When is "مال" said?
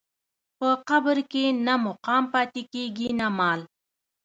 3.37-3.61